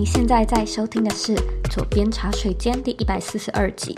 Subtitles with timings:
[0.00, 1.34] 你现在在收听的是
[1.70, 3.94] 《左边茶水间》第一百四十二集。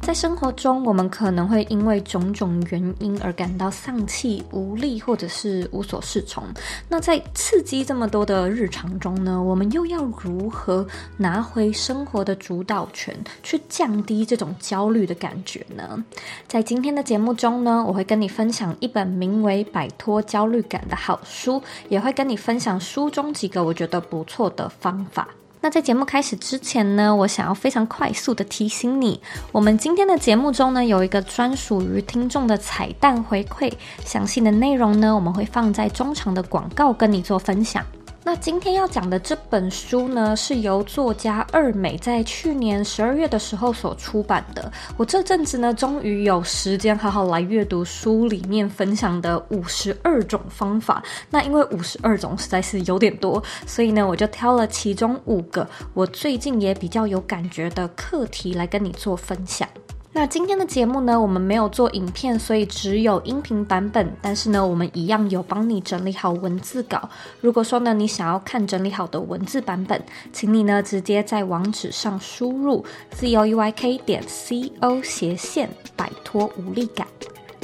[0.00, 6.42] 在生活中，我们可能会因为种种原因而感到丧气、无力，或者是无所适从。
[6.88, 10.86] 那在刺激这么多的日常中呢，我们又要如何
[11.18, 16.02] 拿回生活的主导权，去降低这种焦虑的感觉呢？
[16.48, 25.28] 在今天的节目中呢，我会跟你分享一本名为《摆脱焦虑感》的好书，也会跟你分享书中几个我觉得不错的方法。
[25.64, 29.20] 那在节目开始之前呢，我想要非常快速的提醒你，
[29.52, 33.72] 我们今天的节目中呢，有一个专属于听众的彩蛋回馈，
[34.04, 37.86] 详细的内容呢，我们会放在中场的广告跟你做分享。
[38.24, 44.70] 那今天要讲的这本书呢，是由作家二美在去年十二月的时候所出版的。
[44.96, 51.02] 我这阵子呢，终于有时间好好来阅读书里面分享的五十二种方法。
[51.30, 59.68] 那因为五十二种实在是有点多，所以呢，我就挑了其中五个我最近也比较有感觉的课题来跟你做分享。
[60.14, 64.14] 那今天的节目呢，我们没有做影片，所以只有音频版本。
[64.20, 67.08] 但是呢，我们一样有帮你整理好文字稿。
[67.40, 77.06] 如果说呢，你想要看整理好的文字版本，请你呢直接在网址上输入 z o u y k 点 c o 斜线摆脱无力感。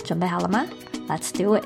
[0.02, 0.64] 准备好了吗
[1.06, 1.64] ？Let's do it。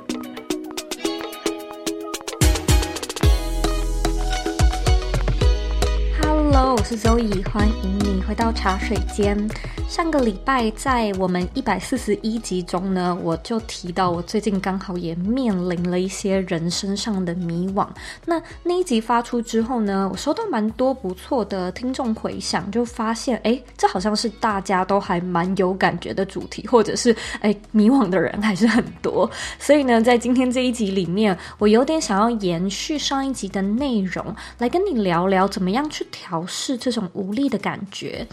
[6.21, 9.49] Hello，我是 Zoe，欢迎你回到茶水间。
[9.93, 17.87] 上个礼拜在我们一百四十一集中呢，我就提到我最近刚好也面临了一些人生上的迷惘。
[18.25, 29.31] 那那一集发出之后呢，我收到蛮多不错的听众回响，就发现诶，这好像是大家都还蛮有感觉的主题，或者是诶，迷惘的人还是很多。
[29.59, 38.27] 所以呢，在今天这一集里面，我有点想要延续上一集的内容，来跟你聊聊怎么样去调试这种无力的感觉。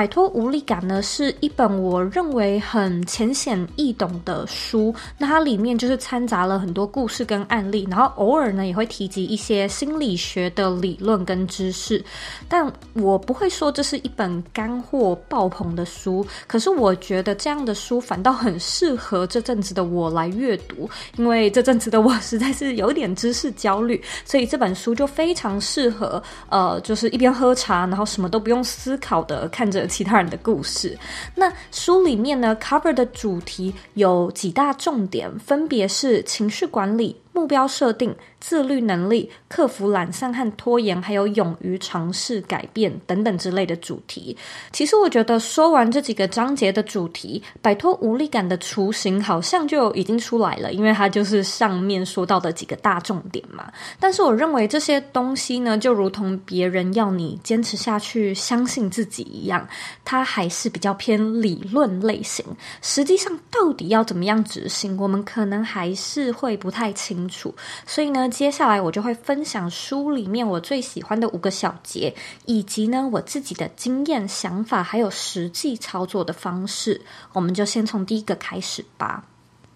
[0.00, 4.94] 摆脱无力感呢，是一本我认为很浅显易懂的书。
[5.18, 12.02] 那它里面就是掺杂了很多故事跟案例，然后偶尔呢也会提及一些心理学的理论跟知识。
[12.48, 30.96] 但我不会说这是一本干货爆棚的书，可是我觉得这样的书反倒很适合这阵子的我来阅读，因为这阵子的我实在是有点知识焦虑， 所以这本书就非常适合，呃，就是一边喝茶，然后什么都不用思考的看着其他人的故事。
[31.34, 38.14] 那书里面呢，cover 的主题有几大重点，分别是情绪管理、目标设定。
[38.40, 44.34] 自律能力、克服懒散和拖延，还有勇于尝试改变等等之类的主题。
[44.72, 53.70] 其实我觉得说完这几个章节的主题，摆脱无力感的雏形好像就已经出来了，因为它就是上面说到的几个大重点嘛。
[54.00, 59.68] 但是我认为这些东西呢，就如同别人要你坚持下去、相信自己一样，
[60.02, 62.42] 它还是比较偏理论类型。
[62.80, 67.54] 实际上到底要怎么样执行，我们可能还是会不太清清楚。
[67.86, 72.14] 所以呢，接下来我就会分享书里面我最喜欢的五个小节，
[72.46, 77.02] 以及呢我自己的经验、想法，还有实际操作的方式。
[77.32, 79.24] 我们就先从第一个开始吧。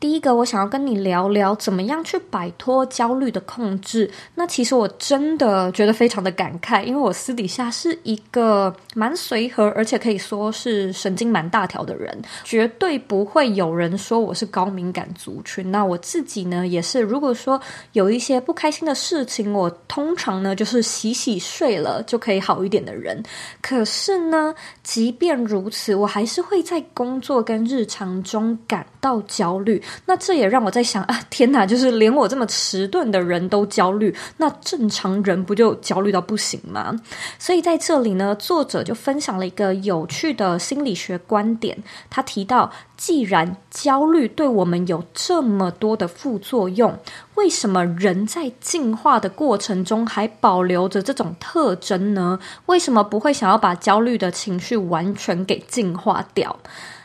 [0.05, 4.11] 第一个，我想要跟你聊聊怎么样去摆脱焦虑的控制。
[4.35, 15.71] 那其实我真的觉得非常的感慨，因为我私底下是一个蛮随和，而且可以说是神经蛮大条的人，绝对不会有人说我是高敏感族群。
[15.71, 17.59] 那我自己呢，也是，如果说
[17.93, 23.23] 有一些不开心的事情，我通常呢就是洗洗睡了就可以好一点的人。
[23.63, 29.83] 可是呢，即便如此，我还是会在工作跟日常中感到焦虑。
[30.07, 31.67] 那这也让我在想啊，天哪！
[31.67, 36.99] 就是连我这么迟钝的人都焦虑，那正常人不就焦虑到不行吗？
[37.39, 41.77] 所以在这里呢，作者就分享了一个有趣的心理学观点。
[42.09, 46.97] 他提到，既然焦虑对我们有这么多的副作用，
[47.35, 52.39] 为什么人在进化的过程中还保留着这种特征呢？
[52.67, 56.57] 为什么不会想要把焦虑的情绪完全给净化掉？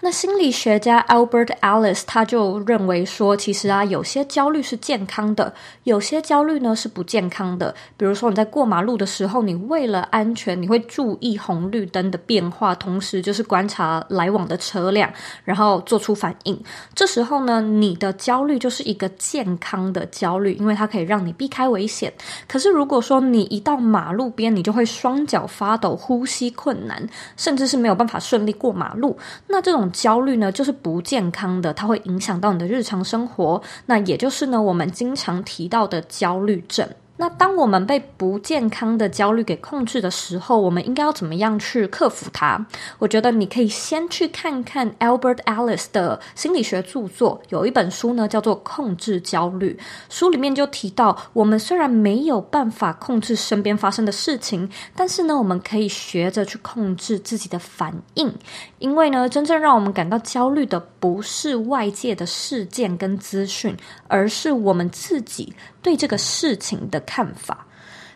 [0.02, 5.54] 那心理学家 Albert Ellis 他就认为说，其实啊，有些焦虑是健康的，
[5.84, 7.76] 有些焦虑呢是不健康的。
[7.98, 15.12] 比如说你在过马路的时候，你为了安全，你会注意红绿灯的变化，同时就是观察来往的车辆，
[15.44, 16.60] 然后做出反应。
[16.96, 22.14] 这时候呢，你的焦虑就是一个健康的焦虑，因为它可以让你避开危险。
[22.48, 27.06] 可是如果说你一到马路边，你就会双脚发抖、呼吸困难，
[27.36, 29.90] 甚至是没有办法顺利过马路，那这种。
[29.92, 33.62] 焦虑呢，就是不健康的，它会影响到你的日常生活。
[33.86, 36.88] 那也就是呢，我们经常提到的焦虑症。
[37.22, 42.66] 那当我们被不健康的焦虑给控制的时候，我们应该要怎么样去克服它？
[42.98, 49.78] 我觉得你可以先去看看 Albert Ellis 的心理学著作，有一本书呢叫做《控制焦虑》，
[50.08, 58.34] 书里面就提到，我们虽然没有办法控制身边发生的事情，但是呢，我们可以学着去控制自己的反应，
[58.78, 63.76] 因为呢，真正让我们感到焦虑的不是外界的事件跟资讯，
[64.08, 67.66] 而是我们自己对这个事情的看法。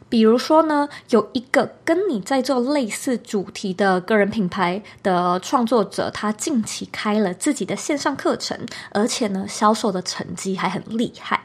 [0.09, 8.59] 比如说呢，有一个跟你在做类似主题的个人品牌的创作者，他近期开了自己的线上课程，
[8.91, 11.42] 而且呢，销售的成绩还很厉害。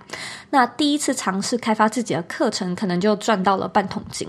[0.50, 4.26] 那第一次尝试开发自己的课程，可能就赚到了半桶金。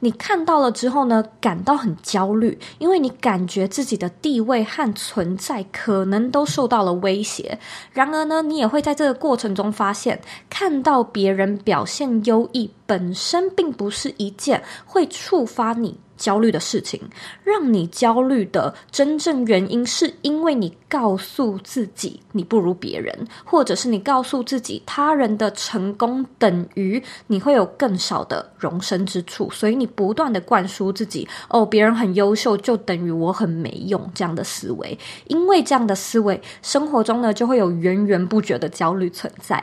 [0.00, 7.58] 你看到了之后呢，感到很焦虑，因为你感觉自己的地位和存在可能都受到了威胁。
[7.92, 10.20] 然而呢，你也会在这个过程中发现，
[10.50, 12.70] 看到别人表现优异。
[12.84, 17.00] 本身并不是一件会触发你焦虑的事情，
[17.42, 34.96] 让你焦虑的真正原因，是因为你告诉自己你不如别人，或者是你告诉自己他人的成功等于你会有更少的容身之处，所以你不断的灌输自己哦，别人很优秀就等于我很没用这样的思维，
[35.26, 39.62] 因为这样的思维，生活中呢就会有源源不绝的焦虑存在。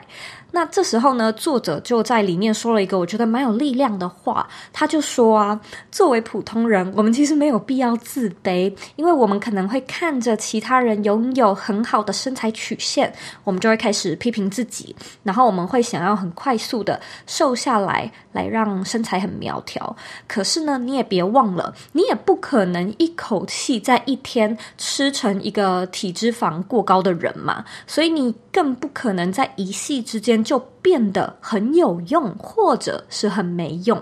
[0.51, 5.59] 那这时候呢，作者就在里面说了一个我觉得蛮有力量的话，他就说啊，
[5.91, 13.13] 作为普通人，我们其实没有必要自卑，因为我们可能会看着其他人拥有很好的身材曲线，
[13.43, 19.95] 我们就会开始批评自己，然后我们会想要很快速的瘦下来，来让身材很苗条。
[20.27, 30.38] 可是呢，你也别忘了，你也不可能一口气在一天吃成一个体脂肪过高的人嘛，所以你更不可能在一夕之间。
[30.43, 34.01] 就变得很有用，或者是很没用。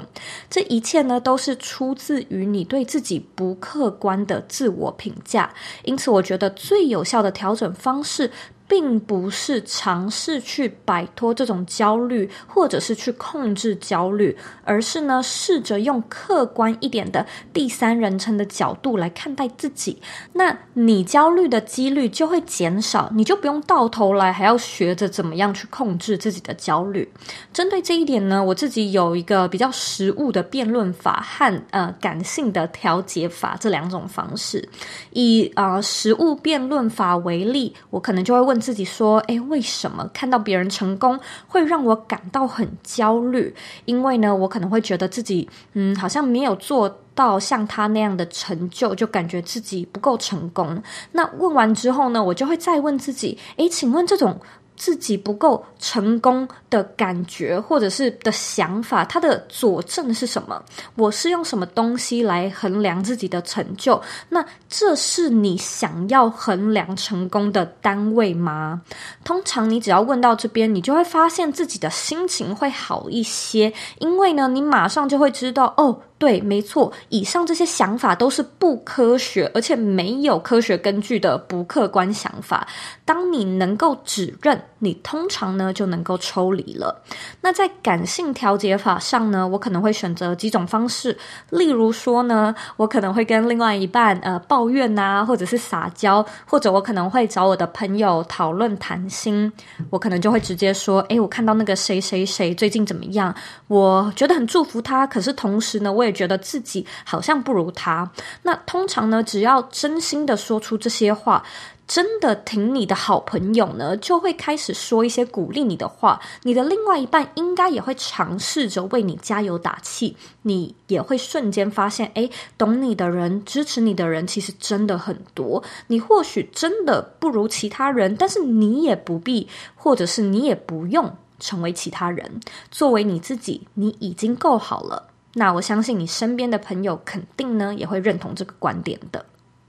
[0.49, 5.53] 这一切呢，都是出自于你对自己不客观的自我评价。
[5.83, 8.31] 因此，我觉得最有效的调整方式，
[8.67, 20.01] 并不是尝试去摆脱这种焦虑，或者是去控制焦虑，而是呢，试着用客观一点的第三人称的角度来看待自己。
[20.33, 27.09] 那你焦虑的几率就会减少，你就不用到头来还要学着怎么样去控制自己的焦虑。
[27.53, 34.67] 针对这一点呢，我自己有一个比较实务的辩论法和呃感性的调节法这两种方式。
[35.11, 38.56] 以呃实务辩论法为例，我可能就会问。
[38.59, 43.53] 自己说：“诶，为什么看到别人成功会让我感到很焦虑？
[43.85, 50.81] 因为呢，我可能会觉得自己，嗯，好像没有做到像他那样的成就，就感觉自己不够成功。
[51.11, 54.39] 那问完之后呢，我就会再问自己：诶，请问这种……”
[54.77, 60.63] 自己不够成功的感觉，或者是的想法，它的佐证是什么？
[60.95, 63.99] 我是用什么东西来衡量自己的成就？
[64.29, 68.81] 那这是你想要衡量成功的单位吗？
[69.25, 75.99] 通常你只要问到这边，你就会发现自己的心情会好一些，因为呢，你马上就会知道哦。
[76.19, 82.67] 对，没错，以上这些想法都是不科学，而且没有科学根据的不客观想法。
[83.05, 87.03] 当你能够指认，你通常呢就能够抽离了。
[87.41, 91.17] 那在感性调节法上呢，我可能会选择几种方式，
[91.49, 99.51] 例如说呢，我可能会跟另外一半呃抱怨呐、或者是撒娇，或者我可能会找我的朋友讨论谈心。
[99.89, 103.33] 我可能就会直接说，诶，我看到那个谁谁谁最近怎么样，
[103.67, 108.09] 我觉得很祝福他，可是同时呢，我也觉得自己好像不如他。
[108.43, 111.43] 那通常呢，只要真心的说出这些话，
[111.87, 116.19] 真的挺你的好朋友呢，就会开始说一些鼓励你的话。
[116.43, 120.17] 你的另外一半应该也会尝试着为你加油打气。
[120.41, 125.63] 你也会瞬间发现，诶，懂你的人、支持你的人其实真的很多。
[125.87, 132.41] 你或许真的不如其他人，但是你也不必，或者是你也不用成为其他人。
[132.69, 135.07] 作为你自己，你已经够好了。
[135.35, 139.25] 那我相信你身边的朋友肯定呢也会认同这个观点的。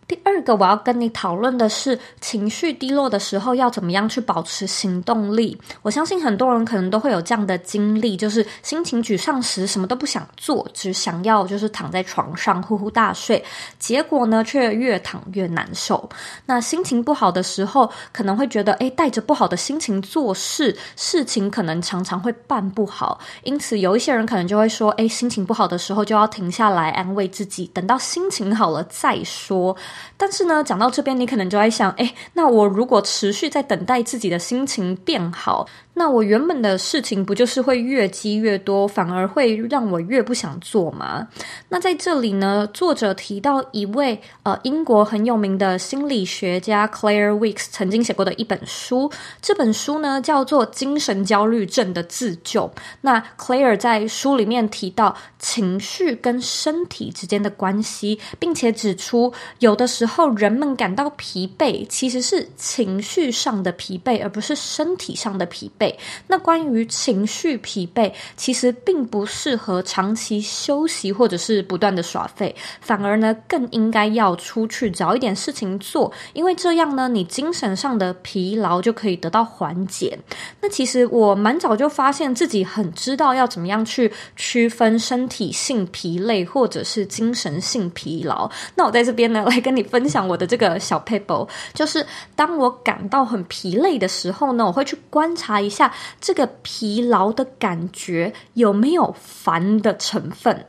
[0.08, 5.56] 第二个我要跟你讨论的是，情绪低落的时候要怎么样去保持行动力。
[5.82, 13.44] 我相信很多人可能都会有这样的经历，就是心情沮丧时什么都不想做，只想要就是躺在床上呼呼大睡，
[13.78, 16.08] 结果呢却越躺越难受。
[16.46, 23.20] 那心情不好的时候，可能会觉得，诶，带着不好的心情做事，事情可能常常会办不好。
[23.42, 29.76] 因此，有一些人可能就会说，诶，心情不好的时候就要停下来安慰自己，等到心情好了再说。
[30.16, 35.66] 但是呢，讲到这边，你可能就在想，哎，那我如果持续在等待自己的心情变好，
[35.98, 41.26] 那我原本的事情不就是会越积越多，反而会让我越不想做吗？
[41.68, 49.10] 那在这里呢，作者提到一位呃英国很有名的心理学家 Claire Weeks 曾经写过的一本书，
[49.42, 52.62] 这本书呢叫做《精神焦虑症的自救》。
[53.00, 65.87] 那 Claire 在书里面提到情绪跟身体之间的关系，并且指出有的时候人们感到疲惫，其实是情绪上的疲惫，而不是身体上的疲惫。
[66.26, 80.18] 那关于情绪疲惫，其实并不适合长期休息或者是不断的耍废，反而呢更应该要出去找一点事情做，因为这样呢你精神上的疲劳就可以得到缓解。
[80.60, 88.50] 那其实我蛮早就发现自己很知道要怎么样去区分身体性疲累或者是精神性疲劳。
[88.74, 92.04] 那我在这边呢来跟你分享我的这个小 paper，，就是
[92.36, 95.77] 当我感到很疲累的时候呢，我会去观察一下。
[95.78, 100.66] 下这个疲劳的感觉有没有烦的成分？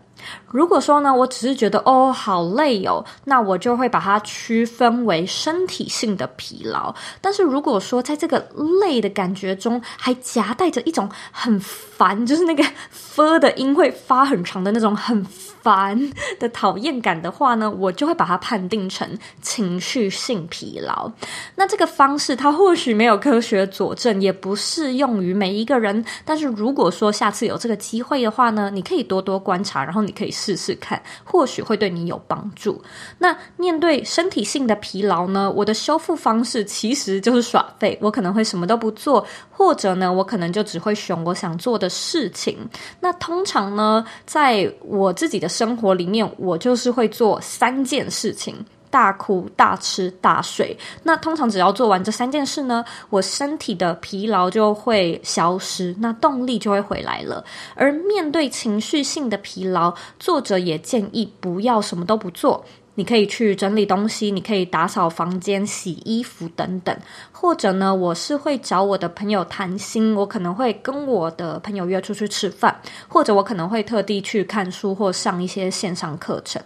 [0.52, 6.94] 如果说呢，我只是觉得哦好累哦，那我就会把它区分为身体性的疲劳。
[7.22, 8.50] 但是如果说在这个
[8.82, 12.62] 累的感觉中，还夹带着一种很烦，就是那个
[12.92, 15.24] “f” 的音会发很长的那种很
[15.62, 19.08] 烦的讨厌感的话呢，我就会把它判定成
[19.42, 21.12] 情绪性疲劳。
[21.56, 26.04] 那这个方式它或许没有科学佐证，也不适用于每一个人。
[26.26, 30.30] 但是如果说下次有这个机会的话呢，你可以多多观察，然后你可以。
[30.40, 32.82] 试试看，或许会对你有帮助。
[33.18, 37.98] 那面对身体性的疲劳呢，我的修复方式其实就是耍废。
[38.00, 42.58] 我可能会什么都不做，或者呢，我可能就只会选我想做的事情。
[43.02, 48.64] 那通常呢，在我自己的生活里面，我就是会做三件事情。
[48.92, 50.76] 大哭、大吃、大睡。
[51.04, 57.46] 那通常只要做完这三件事呢，我身体的疲劳就会消失，那动力就会回来了。
[57.76, 62.66] 而面对情绪性的疲劳，作者也建议不要什么都不做。
[63.00, 66.94] 你可以去整理东西，你可以打扫房间、洗衣服等等，
[67.32, 72.78] 或者呢，我是会找我的朋友谈心，我可能会跟我的朋友约出去吃饭，
[73.08, 76.62] 或者我可能会特地去看书或上一些线上课程。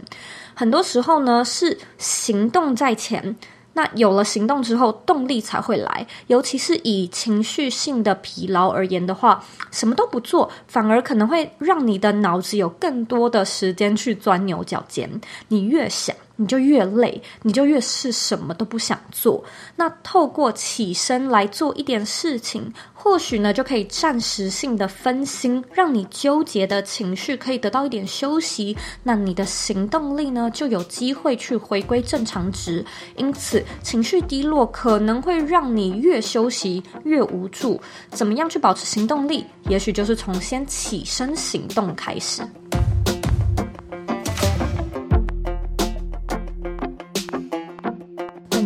[0.56, 3.36] 很多时候呢，是行动在前。
[3.76, 6.06] 那有了行动之后，动力才会来。
[6.28, 15.10] 尤其是以情绪性的疲劳而言的话，什么都不做，反而可能会让你的脑子有更多的时间去钻牛角尖。
[15.48, 19.44] 你越想，你就越累，你就越是什么都不想做。
[19.76, 28.76] 那透过起身来做一点事情，或许呢就可以暂时性的分心，让你纠结的情绪可以得到一点休息。
[29.04, 32.84] 那你的行动力呢就有机会去回归正常值。
[33.16, 37.80] 因此，情绪低落可能会让你越休息越无助。
[38.10, 39.46] 怎么样去保持行动力？
[39.70, 42.42] 也许就是从先起身行动开始。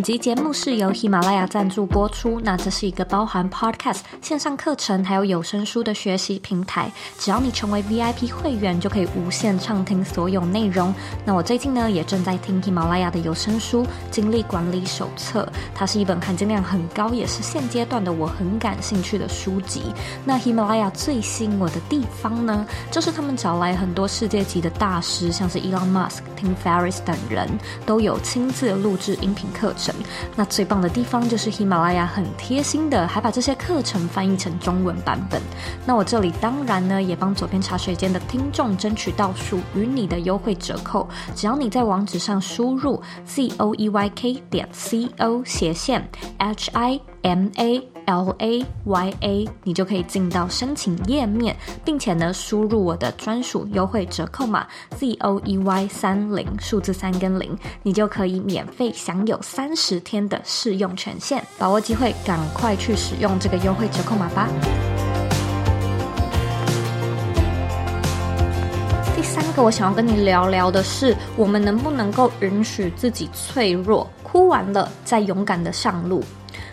[0.07, 2.39] 集节目是由喜马拉雅赞助播出。
[2.39, 6.89] 那这是一个包含 Podcast 线上课程还有有声书的学习平台。
[7.19, 10.95] 只要你成为 VIP 会员，就可以无限畅听所有内容。
[11.25, 15.43] 那我最近呢，也正在听喜马拉雅的有声书《精力管理手册》，
[15.75, 19.93] 它是一本含金量很高，也是现阶段的我很感兴趣的书籍。
[20.23, 27.49] 那喜马拉雅最吸引我的地方呢，就是他们找来很多世界级的大师，像是 Elon Musk、Tim Ferriss 等人，
[27.85, 29.93] 都有亲自录制音频课程。
[30.35, 35.41] 那最棒的地方就是喜马拉雅很贴心的，还把这些课程翻译成中文版本。
[35.85, 41.07] 那我这里当然呢，也帮左边茶水间的听众争取到属于你的优惠折扣。
[41.35, 48.65] 只要你在网址上输入 z o e y k 点 c o 斜线 h i m a l a
[48.85, 64.47] y a，你就可以进到申请页面，并且呢，输入我的专属优惠折扣码 z o e y 三零数字三跟零，你就可以免费享有三十天的试用权限，把握机会，赶快去使用这个优惠折扣码吧。
[69.17, 76.23] 第三个，我想要跟你聊聊的是，我们能不能够允许自己脆弱，哭完了再勇敢的上路。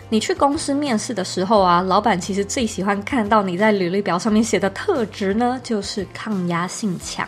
[0.09, 7.27] 你去公司面试的时候啊，老板其实最喜欢看到你在履历表上面写的特质呢，就是抗压性强。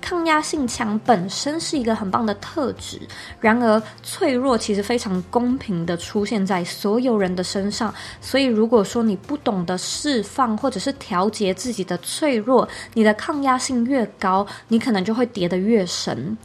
[0.00, 3.00] 抗压性强本身是一个很棒的特质，
[3.40, 7.92] 然而脆弱其实非常公平的出现在所有人的身上。
[8.20, 16.38] 所以，如果说你不懂得释放或者是调节自己的脆弱，你的抗压性越高，你可能就会跌得越深。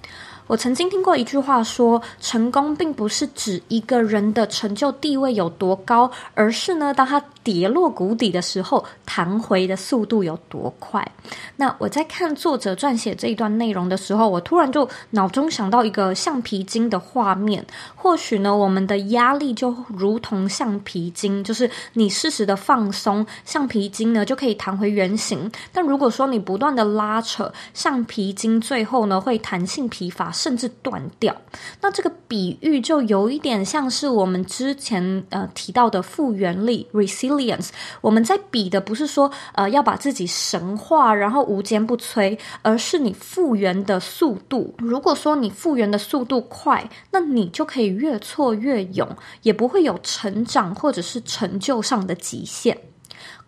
[0.51, 11.09] 我曾经听过一句话说，成功并不是指一个人的成就地位有多高，而是呢，当他跌落谷底的时候，弹回的速度有多快。
[11.55, 17.65] 那我在看作者撰写这一段内容的时候，我突然就脑中想到一个橡皮筋的画面。
[17.95, 25.49] 或许呢，我们的压力就如同橡皮筋，就是你适时的放松，橡皮筋呢就可以弹回原形。
[25.71, 31.35] 但如果说你不断的拉扯，橡皮筋最后呢会弹性疲乏，甚至断掉。
[31.81, 37.69] 那这个比喻就有一点像是我们之前呃提到的复原力 （resilience）。
[38.01, 44.73] 我们在比的不是说呃要把自己神化，然后无坚不摧，而是你复原的速度。
[44.79, 49.07] 如果说你复原的速度快，那你就可以越挫越勇，
[49.43, 52.75] 也不会有成长或者是成就上的极限。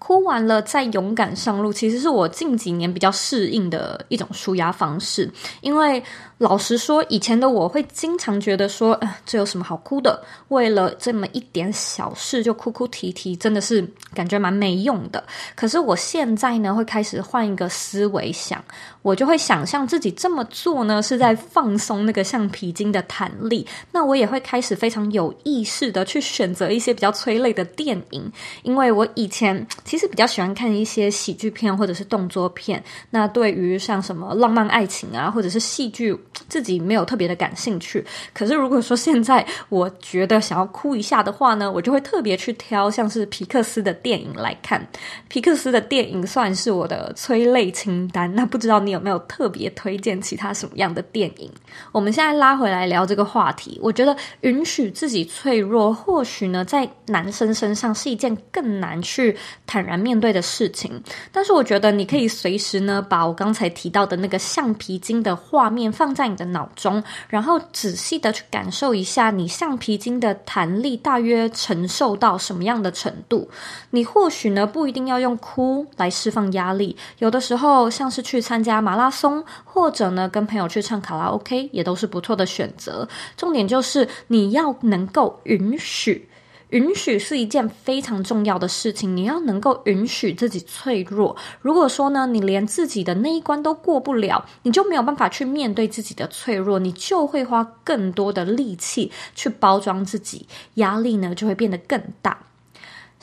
[0.06, 5.32] 哭完了再勇敢上路，其实是我近几年比较适应的一种舒压方式，
[5.62, 6.04] 因为。
[6.40, 10.22] 老实说，以前的我会经常觉得说，呃，这有什么好哭的？
[10.50, 13.82] 为了这么一点小事就哭哭啼啼，真的是
[14.14, 15.24] 感觉蛮没用的。
[15.56, 18.62] 可是我现在呢，会开始换一个思维想，
[19.04, 23.66] 我就会想象自己这么做呢，是在放松那个橡皮筋的弹力。
[23.92, 28.30] 那我也会开始非常有意识的去选择一些比较催泪的电影，
[28.64, 32.84] 因为我以前其实比较喜欢看一些喜剧片或者是动作片。
[33.12, 36.20] 那对于像什么浪漫爱情啊，或者是戏剧。
[36.50, 44.86] 自己没有特别的感兴趣，可是如果说现在我觉得想要哭一下的话呢，我就会特别去挑像是皮克斯的电影来看。
[45.30, 48.34] 皮克斯的电影算是我的催泪清单。
[48.36, 51.50] 那不知道你有没有特别推荐其他什么样的电影？
[51.92, 59.36] 我们现在拉回来聊这个话题，我觉得允许自己脆弱，或许呢在男生身上是一件更难去
[59.66, 61.02] 坦然面对的事情。
[61.32, 66.24] 但是我觉得你可以随时呢把我刚才提到的那个橡皮筋的画面放在。
[66.24, 73.50] 你的脑中，然后仔细的去感受一下，你橡皮筋的弹力大约承受到什么样的程度。
[73.90, 83.06] 你或许呢不一定要用哭来释放压力，有的时候像是去参加马拉松，或者呢跟朋友去唱卡拉 OK，也都是不错的选择。
[83.36, 86.30] 重点就是你要能够允许。
[86.74, 91.36] 允许是一件非常重要的事情，你要能够允许自己脆弱。
[91.62, 102.40] 如果说呢，你连自己的那一关都过不了，你就没有办法去面对自己的脆弱，你就会花更多的力气去包装自己，压力呢就会变得更大。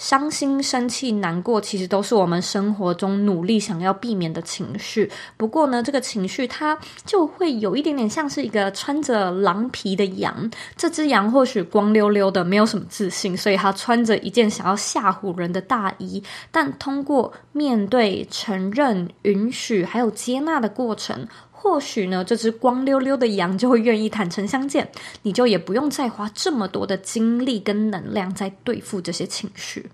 [0.01, 5.13] 伤心、生气、难过，其实都是我们生活中努力想要避免的情绪。
[5.37, 10.51] 不过呢，这个情绪它就会有一点点像是一个穿着狼皮的羊。
[10.75, 16.23] 这只羊或许光溜溜的，没有什么自信，所以它穿着一件想要吓唬人的大衣。
[16.51, 21.29] 但通过面对、承认、允许还有接纳的过程，
[21.63, 24.91] 或许呢，这只光溜溜的羊就会愿意坦诚相见，
[25.23, 29.91] 你就也不用再花这么多的精力跟能量在对付这些情绪。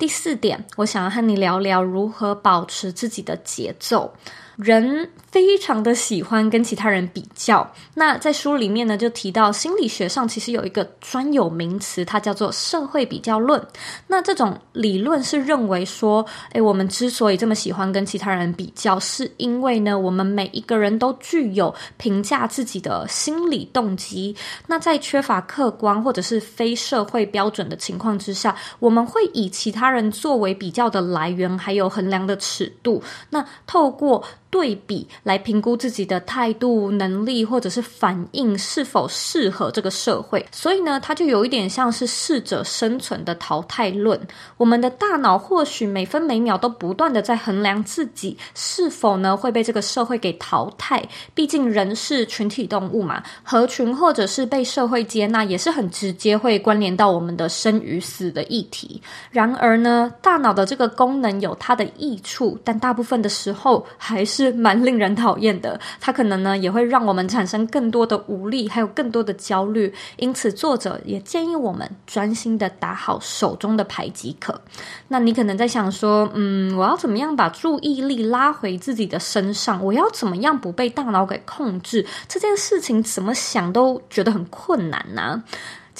[0.00, 4.10] 第四点，我想要和你聊聊如何保持自己的节奏。
[4.56, 7.66] 人非常的喜欢跟其他人比较。
[7.94, 13.62] 那在书里面呢，就提到心理学上其实有一个专有名词，它叫做社会比较论。
[14.06, 24.36] 那这种理论是认为说，诶，我们之所以这么喜欢跟其他人比较，是因为呢，我们每一个人都具有评价自己的心理动机。
[24.66, 33.02] 那在缺乏客观或者是非社会标准的情况之下，我们会以其他人作为比较的来源，还有衡量的尺度。
[33.30, 44.20] 那透过对比来评估自己的态度、能力或者是反应是否适合这个社会，所以呢，它就有一点像是适者生存的淘汰论。
[44.56, 51.00] 我们的大脑或许每分每秒都不断的在衡量自己是否呢会被这个社会给淘汰。
[51.32, 59.00] 毕竟人是群体动物嘛，合群或者是被社会接纳也是很直接会关联到我们的生与死的议题。
[59.30, 64.39] 然而呢，大脑的这个功能有它的益处，但大部分的时候还是。
[64.44, 69.92] 是蛮令人讨厌的，它可能呢也会让我们产生更多的无力，还有更多的焦虑。
[70.16, 74.60] 因此，作者也建议我们专心的打好手中的牌即可。
[75.08, 79.84] 那你可能在想说，嗯，我要怎么样把注意力拉回自己的身上？
[79.84, 82.06] 我要怎么样不被大脑给控制？
[82.26, 85.42] 这件事情怎么想都觉得很困难呢、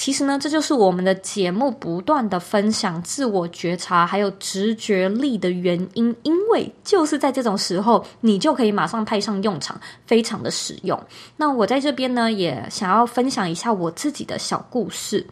[0.01, 10.99] 其实呢，这就是我们的节目不断的分享自我觉察还有直觉力的原因，因为就是在这种时候，你就可以马上派上用场，非常的实用。
[11.37, 15.27] 那我在这边呢，也想要分享一下我自己的小故事。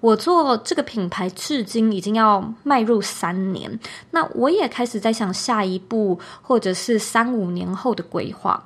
[0.00, 3.80] 我做这个品牌至今已经要迈入三年，
[4.10, 8.62] 那我也开始在想下一步，或者是三五年后的规划。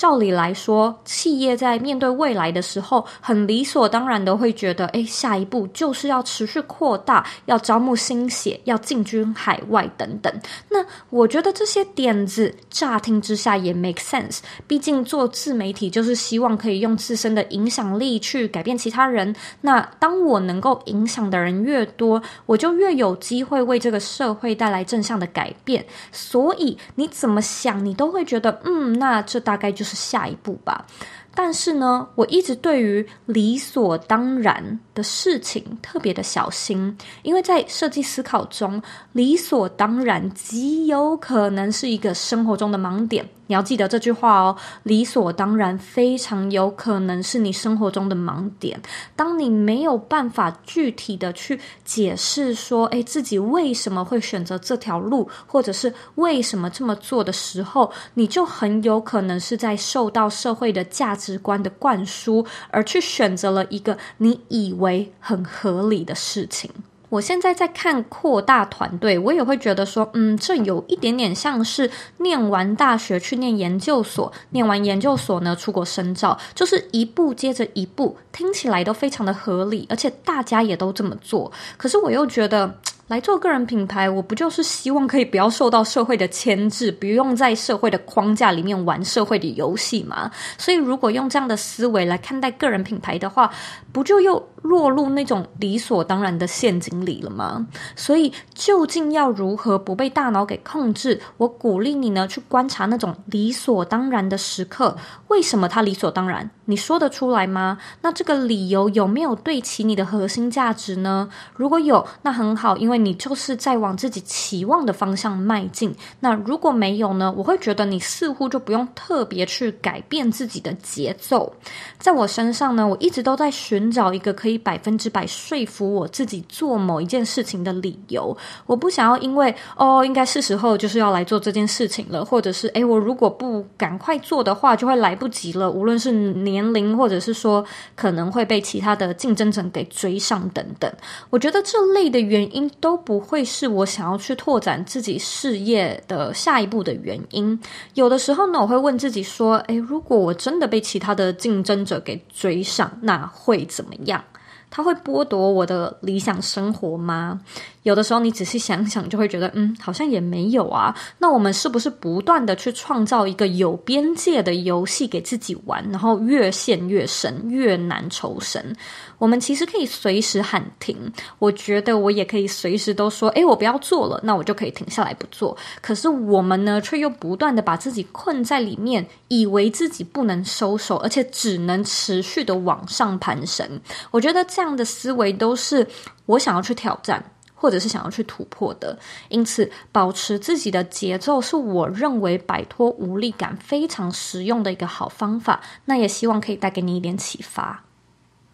[0.00, 10.32] 照理来说，企业在面对未来的时候，很理所当然的会觉得，哎，下一步就是要持续扩大，要招募新血，要进军海外等等。
[10.70, 19.36] 那我觉得这些点子乍听之下也 make sense，毕竟做自媒体就是希望可以用自身的影响力去改变其他人。
[19.60, 25.84] 那当我能够影响的人越多，我就越有机会为这个社会带来正向的改变。
[26.10, 30.86] 所以你怎么想，你都会觉得，嗯，那这大概就是是下一步吧。
[31.34, 43.28] 但是呢，我一直对于理所当然的事情特别的小心，因为在设计思考中，理所当然极有可能是一个生活中的盲点。
[43.50, 48.80] 你要记得这句话哦，理所当然非常有可能是你生活中的盲点。
[49.16, 66.70] 当你没有办法具体的去解释说，诶，自己为什么会选择这条路，或者是为什么这么做的时候，你就很有可能是在受到社会的价值观的灌输，而去选择了一个你以为很合理的事情。
[67.10, 81.50] 我现在在看扩大团队，我也会觉得说，嗯，这有一点点像是念完大学去念研究所，念完研究所呢，出国深造，就是一步接着一步，听起来都非常的合理，而且大家也都这么做。
[81.76, 82.72] 可是我又觉得，
[83.10, 90.30] 来做个人品牌，我不就是希望可以不要受到社会的牵制，不用在社会的框架里面玩社会的游戏吗？
[90.56, 93.50] 所以，如果用这样的思维来看待个人品牌的话，
[93.90, 97.66] 不就又落入那种理所当然的陷阱里了吗？
[97.96, 101.20] 所以，究竟要如何不被大脑给控制？
[101.36, 104.96] 我鼓励你呢，去观察那种理所当然的时刻。
[105.26, 106.48] 为什么它理所当然？
[106.70, 107.78] 你说得出来吗？
[108.02, 111.28] 那这个理由有没有对齐你的核心价值呢？
[111.56, 115.92] 如果有，那很好，因为你就是在往自己期望的方向迈进。
[116.20, 117.34] 那如果没有呢？
[117.36, 121.52] 我会觉得你似乎就不用特别去改变自己的节奏。
[121.98, 128.36] 在我身上呢，我一直都在寻找一个可以百分之百说服我自己做某一件事情的理由。
[128.66, 135.70] 我不想要因为哦，应该是时候就是要来做这件事情了，或者是诶，我如果不赶快做的话，就会来不及了。
[135.70, 137.64] 无论是年年龄，或者是说
[137.96, 140.92] 可能会被其他的竞争者给追上等等。
[141.30, 142.70] 我觉得这类的原因。
[142.80, 147.58] 都不会是我想要去拓展自己事业的下一步的原因。
[147.94, 154.22] 有的时候呢，我会问自己说：“诶，如果我真的被其他的竞争者给追上，那会怎么样？
[154.70, 157.40] 他会剥夺我的理想生活吗？”
[157.82, 160.94] 有的时候，你仔细想想，就会觉得，嗯，好像也没有啊。
[161.18, 168.76] 那我们是不是不断的去创造一个有边界的游戏给自己玩，然后越陷越深，越难抽身？
[169.20, 171.12] 我们其实可以随时喊停。
[171.38, 175.56] 我觉得我也可以随时都说，诶，我不要做了，那我就可以停下来不做。
[175.80, 183.80] 可是我们呢，却又不断的把自己困在里面，以为自己不能收手，而且只能持续的往上攀升。
[184.10, 185.86] 我觉得这样的思维都是
[186.26, 187.22] 我想要去挑战。
[187.62, 195.60] 或者是想要去突破的，因此保持自己的节奏是我认为摆脱无力感非常实用的一个好方法。
[195.84, 197.84] 那也希望可以带给你一点启发。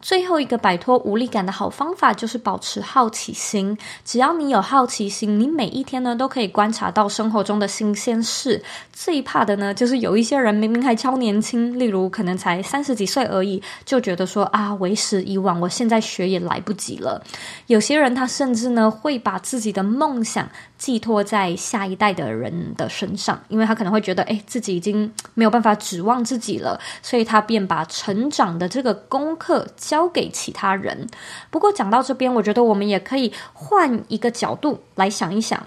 [0.01, 3.77] 最后一个摆脱无力感的好方法就是保持好奇心。
[4.05, 8.63] 只要你有好奇心，你每一天呢都可以观察到生活中的新鲜事。
[8.93, 17.21] 最怕的呢，就是有一些人明明还超年轻，例如可能才三十几岁而已，就觉得说啊，为时已晚，我现在学也来不及了。
[17.67, 29.97] 有些人他甚至呢会把自己的梦想寄托在下一代的人的身上，因为他可能会觉得，哎，自己已经没有办法指望自己了，所以他便把成长的这个功课交。
[29.97, 31.09] 交给其他人。
[31.51, 35.67] 不过讲到这边，我觉得我们也可以换一个角度来想一想：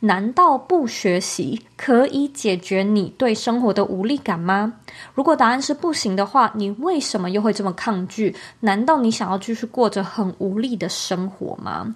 [0.00, 4.74] 难道不学习可以解决你对生活的无力感吗？
[5.14, 8.34] 如果答案是不行的话，你为什么又会这么抗拒？
[8.58, 11.94] 难道你想要继续过着很无力的生活吗？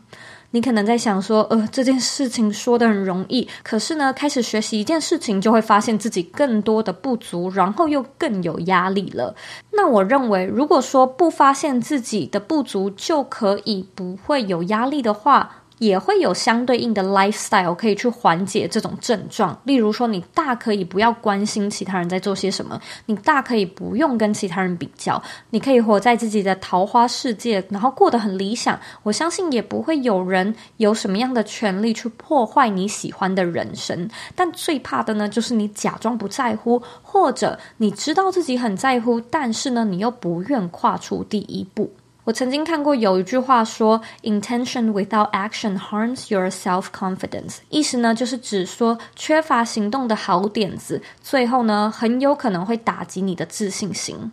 [0.52, 9.34] 你可能在想说，呃，这件事情说的很容易，可是呢，开始学习一件事情，就会发现自己更多的不足，然后又更有压力了。
[9.72, 15.61] 那我认为，如果说不发现自己的不足，就可以不会有压力的话。
[15.82, 19.60] 也会有相对应的 lifestyle 可以去缓解这种症状。
[19.64, 28.78] 例如说，你大可以不要关心其他人在做些什么，你大可以不用跟其他人比较，你可以活在自己的桃花世界，然后过得很理想。
[29.02, 34.08] 我相信也不会有人有什么样的权利去破坏你喜欢的人生。
[34.36, 41.90] 但最怕的呢，就是你假装不在乎，或者你知道自己很在乎，但是呢，你又不愿跨出第一步。
[42.24, 54.30] 我曾经看过有一句话说，“Intention without action harms your self-confidence”，意思呢就是指说缺乏行动的好点子，最后呢很有可能会打击你的自信心。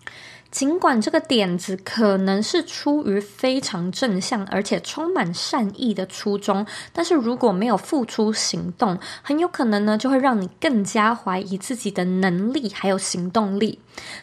[0.52, 13.80] 尽管这个点子可能是出于非常正向而且充满善意的初衷，但是如果没有付出行动，很有可能呢就会让你更加怀疑自己的能力还有行动力。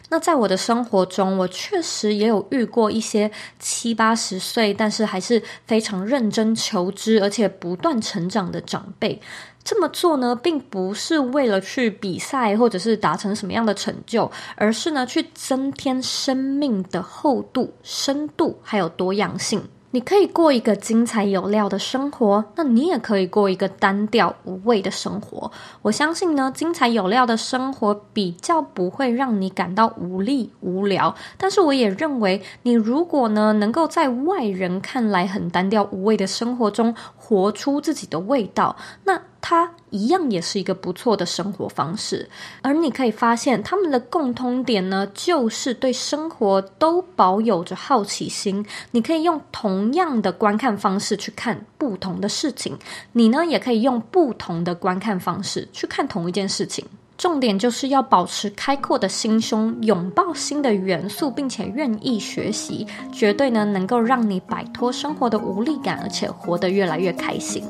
[0.09, 9.21] 那在我的生活中，我确实也有遇过一些七八十岁，但是还是非常认真求知而且不断成长的长辈。
[9.67, 19.61] 这么做呢，并不是为了去比赛或者是达成什么样的成就，而是呢，去增添生命的厚度、深度还有多样性。
[19.91, 25.51] 你可以过一个精彩有料的生活，那你也可以过一个单调无味的生活。
[25.81, 31.13] 我相信呢，精彩有料的生活比较不会让你感到无力无聊。
[31.37, 38.75] 但是我也认为，你如果呢，能够在外人看来很单调无味的生活中活出自己的味道，
[39.05, 42.29] 那它一样也是一个不错的生活方式，
[42.61, 48.65] 而你可以发现他们的共通点呢，就是对生活都保有着好奇心。
[48.91, 52.77] 你可以用同样的观看方式去看不同的事情，
[53.13, 56.85] 你呢也可以用不同的观看方式去看同一件事情。
[57.17, 67.63] 重点就是要保持开阔的心胸，拥抱新的元素，并且愿意学习，绝对呢能够让你摆脱生活的无力感，而且活得越来越开心。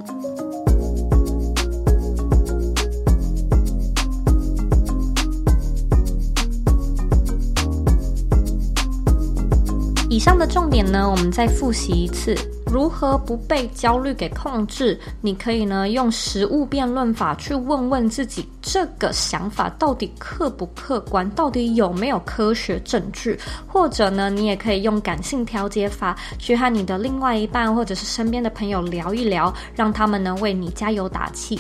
[10.09, 12.33] 以上的重点呢，我们再复习一次：
[12.65, 14.97] 如何不被焦虑给控制？
[15.19, 23.37] 你可以呢用实物辩论法去问问自己，这个想法到底客不客观，到底有没有科学证据？
[23.67, 31.59] 或者呢，你也可以用感性调节法去和你的另外一半或者是身边的朋友聊一聊，让他们呢为你加油打气。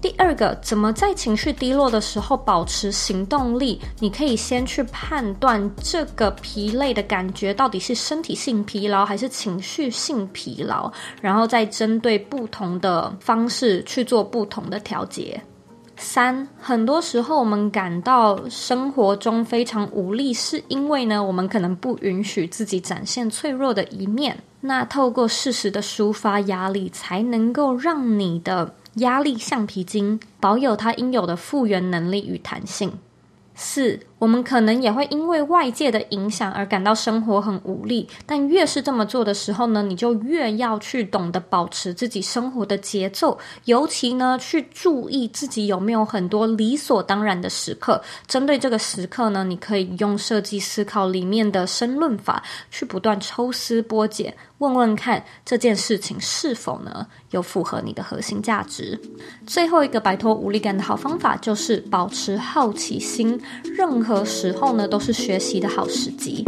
[0.00, 3.80] 第二个，怎么在情绪低落的时候保持行动力？
[3.98, 10.88] 你可以先去判断这个疲累的感觉到底是身体性疲劳还是情绪性疲劳，
[11.20, 15.40] 然后再针对不同的方式去做不同的调节。
[15.96, 24.38] 三，很多时候我们感到生活中非常无力，是因为呢，我们可能不允许自己展现脆弱的一面。
[24.60, 28.72] 那透过适时的抒发压力，才能够让你的。
[28.98, 32.98] 压力橡皮筋保有它应有的复原能力与弹性。
[33.54, 48.02] 四，我们可能也会因为外界的影响而感到生活很无力，但越是这么做的时候呢，你就越要去懂得保持自己生活的节奏，尤其呢，去注意自己有没有很多理所当然的时刻。
[48.26, 54.34] 针对这个时刻呢，你可以用设计思考里面的申论法，去不断抽丝剥茧。
[54.58, 59.00] 问问看这件事情是否呢有符合你的核心价值？
[59.46, 66.44] 最后一个摆脱无力感的好方法就是保持好奇心，任时候呢都是学习的好时机。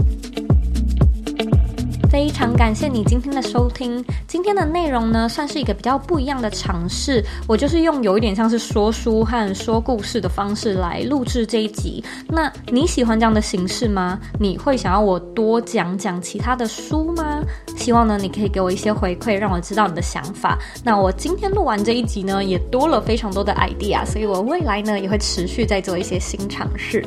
[2.10, 4.04] 非常感谢你今天的收听。
[4.26, 7.24] 今天的内容呢，算是一个比较不一样的尝试。
[7.46, 12.02] 我就是用有一点像是说书和说故事的方式来录制这一集。
[12.26, 14.18] 那你喜欢这样的形式吗？
[14.40, 17.42] 你会想要我多讲讲其他的书吗？
[17.76, 20.58] 希望呢，你可以给我一些回馈，让我知道你的想法。
[20.84, 27.06] 那我今天录完这一集呢，也多了非常多的 idea，所以我未来呢，也会持续在做一些新尝试。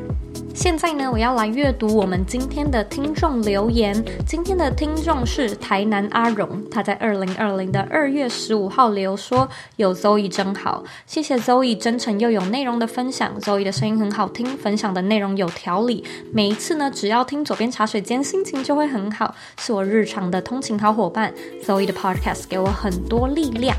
[0.53, 3.91] 现在呢，我要来阅读我们今天的听众留言。
[4.23, 13.33] 今天的听众是台南阿荣，他在二零二零的二月十五号留言说：“有 Zoe 真好，谢谢 Zoe 真诚又有内容的分享。
[13.41, 16.03] Zoe 的声音很好听，分享的内容有条理。
[16.31, 21.33] 每一次呢，只要听左边茶水间，心情就会很好，是我日常的通勤好伙伴。
[21.65, 23.75] Zoe 的 Podcast 给我很多力量。”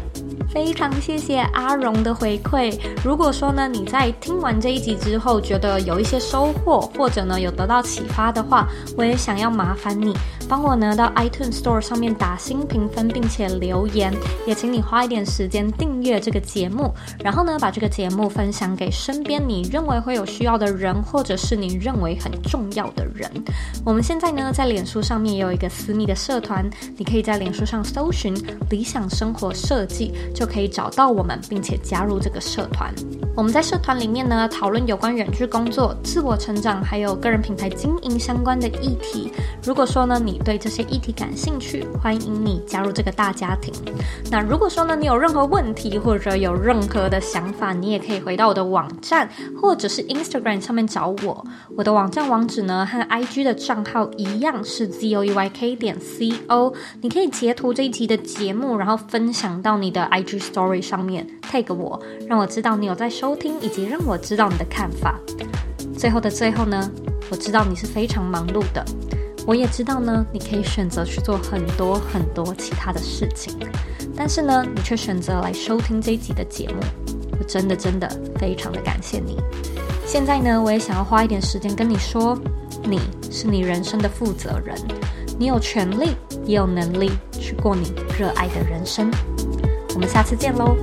[0.53, 2.79] 非常谢谢阿荣的回馈。
[3.05, 10.14] 如果说呢，你在听完这一集之后觉得有一些收获，或者呢有得到启发的话，我也想要麻烦你
[10.48, 14.14] 帮我呢到 iTunes Store 上面打新评分，并且留言。
[14.46, 23.29] 也请你花一点时间订阅这个节目，然后呢把这个节目分享给身边你认为会有需要的人，或者是你认为很重要的人。
[23.85, 26.64] 我们现在呢在脸书上面也有一个私密的社团，
[26.96, 28.33] 你可以在脸书上搜寻
[28.70, 30.03] “理想生活设计”。
[30.34, 32.92] 就可以找到我们，并且加入这个社团。
[33.36, 39.32] 我们在社团里面呢，讨论有关远距工作、自我成长还有个人品牌经营相关的议题。
[39.62, 43.74] 如果说呢，你对这些议题感兴趣，欢迎你加入这个大家庭。
[44.30, 49.28] 那如果说呢，你有任何问题或者有任何的想法，你也可以回到我的网站
[49.60, 51.44] 或者是 Instagram 上面找我。
[51.76, 56.72] 我的网站网址呢和 IG 的账号一样是 zoeyk 点 co。
[57.00, 65.18] 你可以截图这一集的节目，然后分享到你的 IG Story 上面，tag 我，让我知道你有在收听，以及让我知道你的看法。
[65.96, 66.90] 最后的最后呢，
[67.30, 68.85] 我知道你是非常忙碌的，
[69.46, 73.57] 我也知道呢，你可以选择去做很多很多其他的事情，
[74.14, 76.74] 但是呢，你却选择来收听这一集的节目，
[77.38, 78.07] 我真的真的
[78.38, 79.38] 非常的感谢你。
[80.04, 82.37] 现在呢，我也想要花一点时间跟你说，
[82.83, 84.76] 你是你人生的负责人，
[85.38, 86.11] 你有权利，
[86.44, 89.11] 也有能力去过你热爱的人生。
[89.94, 90.76] 我们下次见喽。